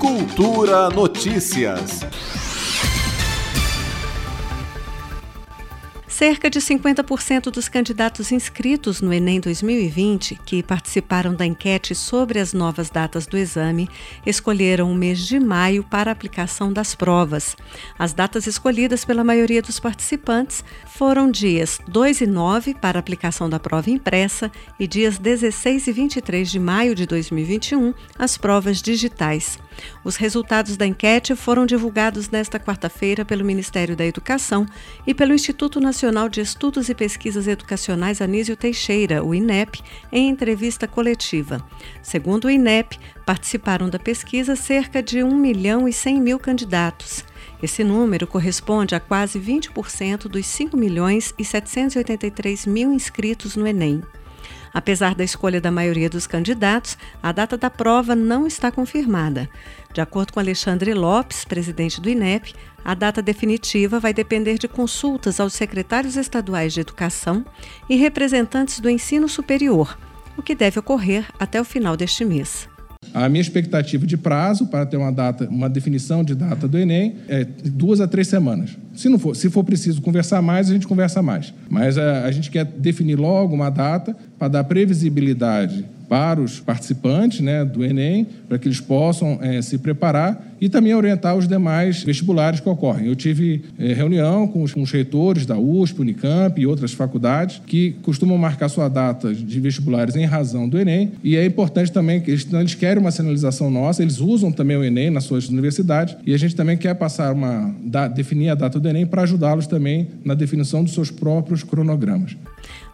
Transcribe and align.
Cultura 0.00 0.88
Notícias. 0.88 2.00
Cerca 6.20 6.50
de 6.50 6.60
50% 6.60 7.44
dos 7.50 7.66
candidatos 7.66 8.30
inscritos 8.30 9.00
no 9.00 9.10
Enem 9.10 9.40
2020, 9.40 10.38
que 10.44 10.62
participaram 10.62 11.34
da 11.34 11.46
enquete 11.46 11.94
sobre 11.94 12.38
as 12.38 12.52
novas 12.52 12.90
datas 12.90 13.26
do 13.26 13.38
exame, 13.38 13.88
escolheram 14.26 14.92
o 14.92 14.94
mês 14.94 15.26
de 15.26 15.40
maio 15.40 15.82
para 15.82 16.10
a 16.10 16.12
aplicação 16.12 16.70
das 16.70 16.94
provas. 16.94 17.56
As 17.98 18.12
datas 18.12 18.46
escolhidas 18.46 19.02
pela 19.02 19.24
maioria 19.24 19.62
dos 19.62 19.80
participantes 19.80 20.62
foram 20.84 21.30
dias 21.30 21.80
2 21.88 22.20
e 22.20 22.26
9 22.26 22.74
para 22.74 22.98
a 22.98 23.00
aplicação 23.00 23.48
da 23.48 23.58
prova 23.58 23.88
impressa 23.88 24.52
e 24.78 24.86
dias 24.86 25.16
16 25.16 25.86
e 25.86 25.92
23 25.92 26.50
de 26.50 26.58
maio 26.58 26.94
de 26.94 27.06
2021, 27.06 27.94
as 28.18 28.36
provas 28.36 28.82
digitais. 28.82 29.58
Os 30.04 30.16
resultados 30.16 30.76
da 30.76 30.84
enquete 30.84 31.34
foram 31.34 31.64
divulgados 31.64 32.28
nesta 32.28 32.60
quarta-feira 32.60 33.24
pelo 33.24 33.42
Ministério 33.42 33.96
da 33.96 34.04
Educação 34.04 34.66
e 35.06 35.14
pelo 35.14 35.32
Instituto 35.32 35.80
Nacional 35.80 36.09
de 36.28 36.40
Estudos 36.40 36.88
e 36.88 36.94
Pesquisas 36.94 37.46
Educacionais 37.46 38.20
Anísio 38.20 38.56
Teixeira, 38.56 39.22
o 39.22 39.32
INEP, 39.32 39.80
em 40.10 40.28
entrevista 40.28 40.88
coletiva. 40.88 41.64
Segundo 42.02 42.46
o 42.46 42.50
INEP, 42.50 42.98
participaram 43.24 43.88
da 43.88 43.96
pesquisa 43.98 44.56
cerca 44.56 45.00
de 45.00 45.22
1 45.22 45.36
milhão 45.36 45.86
e 45.86 45.92
100 45.92 46.20
mil 46.20 46.38
candidatos. 46.40 47.24
Esse 47.62 47.84
número 47.84 48.26
corresponde 48.26 48.96
a 48.96 49.00
quase 49.00 49.38
20% 49.38 50.22
dos 50.22 50.46
5 50.46 50.76
milhões 50.76 51.32
e 51.38 51.44
783 51.44 52.66
mil 52.66 52.92
inscritos 52.92 53.54
no 53.54 53.64
Enem. 53.64 54.02
Apesar 54.72 55.14
da 55.14 55.24
escolha 55.24 55.60
da 55.60 55.70
maioria 55.70 56.08
dos 56.08 56.26
candidatos, 56.26 56.96
a 57.22 57.32
data 57.32 57.56
da 57.56 57.68
prova 57.68 58.14
não 58.14 58.46
está 58.46 58.70
confirmada. 58.70 59.48
De 59.92 60.00
acordo 60.00 60.32
com 60.32 60.40
Alexandre 60.40 60.94
Lopes, 60.94 61.44
presidente 61.44 62.00
do 62.00 62.08
INEP, 62.08 62.54
a 62.84 62.94
data 62.94 63.20
definitiva 63.20 63.98
vai 63.98 64.14
depender 64.14 64.58
de 64.58 64.68
consultas 64.68 65.40
aos 65.40 65.52
secretários 65.52 66.16
estaduais 66.16 66.72
de 66.72 66.80
educação 66.80 67.44
e 67.88 67.96
representantes 67.96 68.80
do 68.80 68.88
ensino 68.88 69.28
superior, 69.28 69.98
o 70.36 70.42
que 70.42 70.54
deve 70.54 70.78
ocorrer 70.78 71.26
até 71.38 71.60
o 71.60 71.64
final 71.64 71.96
deste 71.96 72.24
mês. 72.24 72.68
A 73.12 73.28
minha 73.28 73.40
expectativa 73.40 74.06
de 74.06 74.16
prazo 74.16 74.66
para 74.66 74.86
ter 74.86 74.96
uma 74.96 75.10
data, 75.10 75.48
uma 75.48 75.68
definição 75.68 76.22
de 76.22 76.34
data 76.34 76.68
do 76.68 76.78
Enem 76.78 77.16
é 77.28 77.44
duas 77.64 78.00
a 78.00 78.06
três 78.06 78.28
semanas. 78.28 78.76
Se 78.94 79.08
não 79.08 79.18
for, 79.18 79.34
se 79.34 79.50
for 79.50 79.64
preciso 79.64 80.00
conversar 80.00 80.40
mais, 80.42 80.70
a 80.70 80.72
gente 80.72 80.86
conversa 80.86 81.22
mais. 81.22 81.52
Mas 81.68 81.98
a, 81.98 82.02
eh, 82.02 82.24
a 82.24 82.30
gente 82.30 82.50
quer 82.50 82.64
definir 82.64 83.16
logo 83.16 83.54
uma 83.54 83.70
data 83.70 84.16
para 84.38 84.48
dar 84.48 84.64
previsibilidade 84.64 85.84
para 86.08 86.40
os 86.40 86.58
participantes 86.58 87.40
né, 87.40 87.64
do 87.64 87.84
Enem, 87.84 88.26
para 88.48 88.58
que 88.58 88.66
eles 88.66 88.80
possam 88.80 89.38
é, 89.40 89.62
se 89.62 89.78
preparar 89.78 90.49
e 90.60 90.68
também 90.68 90.94
orientar 90.94 91.36
os 91.36 91.48
demais 91.48 92.02
vestibulares 92.02 92.60
que 92.60 92.68
ocorrem. 92.68 93.06
Eu 93.06 93.16
tive 93.16 93.62
é, 93.78 93.92
reunião 93.92 94.46
com 94.46 94.62
os, 94.62 94.72
com 94.72 94.82
os, 94.82 94.90
reitores 94.90 95.46
da 95.46 95.56
USP, 95.56 96.00
Unicamp 96.00 96.60
e 96.60 96.66
outras 96.66 96.92
faculdades 96.92 97.62
que 97.66 97.92
costumam 98.02 98.36
marcar 98.36 98.68
sua 98.68 98.88
data 98.88 99.32
de 99.32 99.60
vestibulares 99.60 100.16
em 100.16 100.24
razão 100.24 100.68
do 100.68 100.78
Enem 100.78 101.12
e 101.22 101.36
é 101.36 101.44
importante 101.44 101.90
também 101.90 102.20
que 102.20 102.30
eles, 102.30 102.46
eles 102.52 102.74
querem 102.74 103.00
uma 103.00 103.10
sinalização 103.10 103.70
nossa, 103.70 104.02
eles 104.02 104.20
usam 104.20 104.52
também 104.52 104.76
o 104.76 104.84
Enem 104.84 105.10
nas 105.10 105.24
suas 105.24 105.48
universidades 105.48 106.16
e 106.26 106.34
a 106.34 106.38
gente 106.38 106.54
também 106.54 106.76
quer 106.76 106.94
passar 106.94 107.32
uma 107.32 107.74
da, 107.82 108.08
definir 108.08 108.50
a 108.50 108.54
data 108.54 108.78
do 108.78 108.88
Enem 108.88 109.06
para 109.06 109.22
ajudá-los 109.22 109.66
também 109.66 110.08
na 110.24 110.34
definição 110.34 110.84
dos 110.84 110.92
seus 110.92 111.10
próprios 111.10 111.62
cronogramas. 111.62 112.36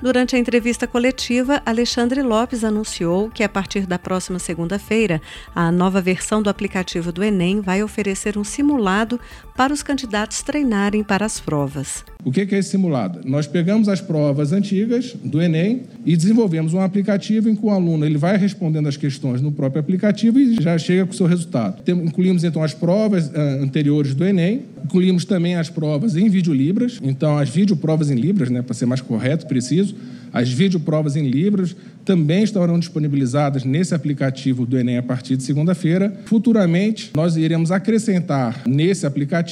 Durante 0.00 0.36
a 0.36 0.38
entrevista 0.38 0.86
coletiva, 0.86 1.62
Alexandre 1.64 2.22
Lopes 2.22 2.62
anunciou 2.62 3.30
que 3.30 3.42
a 3.42 3.48
partir 3.48 3.86
da 3.86 3.98
próxima 3.98 4.38
segunda-feira, 4.38 5.22
a 5.54 5.72
nova 5.72 6.02
versão 6.02 6.42
do 6.42 6.50
aplicativo 6.50 7.10
do 7.10 7.24
Enem 7.24 7.55
vai 7.60 7.82
oferecer 7.82 8.38
um 8.38 8.44
simulado 8.44 9.20
para 9.56 9.72
os 9.72 9.82
candidatos 9.82 10.42
treinarem 10.42 11.02
para 11.02 11.24
as 11.24 11.40
provas. 11.40 12.04
O 12.24 12.32
que 12.32 12.40
é 12.40 12.58
esse 12.58 12.70
simulado? 12.70 13.20
Nós 13.24 13.46
pegamos 13.46 13.88
as 13.88 14.00
provas 14.00 14.52
antigas 14.52 15.14
do 15.24 15.40
Enem 15.40 15.84
e 16.04 16.16
desenvolvemos 16.16 16.74
um 16.74 16.80
aplicativo 16.80 17.48
em 17.48 17.54
que 17.54 17.64
o 17.64 17.70
aluno 17.70 18.04
ele 18.04 18.18
vai 18.18 18.36
respondendo 18.36 18.88
as 18.88 18.96
questões 18.96 19.40
no 19.40 19.52
próprio 19.52 19.80
aplicativo 19.80 20.38
e 20.38 20.56
já 20.60 20.76
chega 20.76 21.06
com 21.06 21.12
o 21.12 21.16
seu 21.16 21.26
resultado. 21.26 21.82
Incluímos 21.88 22.42
então 22.44 22.62
as 22.62 22.74
provas 22.74 23.28
uh, 23.28 23.62
anteriores 23.62 24.12
do 24.12 24.24
Enem, 24.24 24.64
incluímos 24.84 25.24
também 25.24 25.54
as 25.54 25.70
provas 25.70 26.16
em 26.16 26.28
videolibras, 26.28 26.98
então 27.02 27.38
as 27.38 27.48
videoprovas 27.48 28.10
em 28.10 28.16
libras, 28.16 28.50
né, 28.50 28.60
para 28.60 28.74
ser 28.74 28.86
mais 28.86 29.00
correto, 29.00 29.46
preciso, 29.46 29.94
as 30.36 30.50
videoprovas 30.50 31.16
em 31.16 31.26
Libras 31.28 31.74
também 32.04 32.44
estarão 32.44 32.78
disponibilizadas 32.78 33.64
nesse 33.64 33.94
aplicativo 33.94 34.66
do 34.66 34.78
Enem 34.78 34.98
a 34.98 35.02
partir 35.02 35.34
de 35.34 35.42
segunda-feira. 35.42 36.12
Futuramente, 36.26 37.10
nós 37.16 37.36
iremos 37.36 37.70
acrescentar 37.70 38.62
nesse 38.66 39.06
aplicativo 39.06 39.45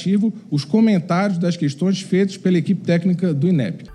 os 0.51 0.65
comentários 0.65 1.37
das 1.37 1.55
questões 1.55 2.01
feitas 2.01 2.37
pela 2.37 2.57
equipe 2.57 2.83
técnica 2.83 3.33
do 3.33 3.47
INEP. 3.47 3.85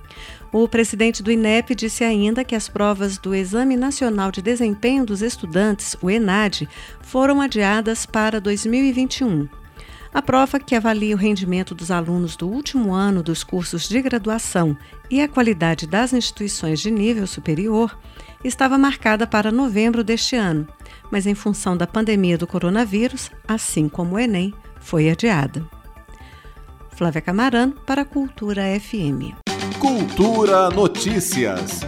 O 0.53 0.67
presidente 0.67 1.23
do 1.23 1.31
INEP 1.31 1.77
disse 1.77 2.03
ainda 2.03 2.45
que 2.45 2.57
as 2.57 2.69
provas 2.69 3.19
do 3.19 3.35
Exame 3.35 3.77
Nacional 3.77 4.33
de 4.33 4.43
Desempenho 4.43 5.07
dos 5.07 5.23
Estudantes, 5.23 5.97
o 6.03 6.11
ENAD, 6.11 6.69
foram 7.03 7.41
adiadas 7.41 8.05
para 8.05 8.41
2021. 8.41 9.49
A 10.13 10.21
prova 10.21 10.59
que 10.59 10.75
avalia 10.75 11.15
o 11.15 11.19
rendimento 11.19 11.73
dos 11.73 11.89
alunos 11.89 12.35
do 12.35 12.49
último 12.49 12.93
ano 12.93 13.23
dos 13.23 13.45
cursos 13.45 13.89
de 13.89 14.03
graduação 14.03 14.77
e 15.09 15.23
a 15.23 15.29
qualidade 15.29 15.87
das 15.87 16.13
instituições 16.13 16.81
de 16.81 16.91
nível 16.91 17.29
superior 17.29 17.97
estava 18.43 18.77
marcada 18.77 19.29
para 19.29 19.53
novembro 19.53 20.03
deste 20.03 20.35
ano, 20.35 20.67
mas 21.13 21.29
em 21.29 21.35
função 21.37 21.77
da 21.77 21.87
pandemia 21.87 22.37
do 22.37 22.47
coronavírus, 22.47 23.31
assim 23.47 23.89
como 23.89 24.17
o 24.17 24.19
Enem, 24.19 24.53
foi 24.81 25.09
adiada. 25.09 25.65
Flávia 27.01 27.23
Camarano 27.23 27.73
para 27.87 28.03
a 28.03 28.05
Cultura 28.05 28.77
FM. 28.77 29.35
Cultura 29.79 30.69
Notícias. 30.69 31.81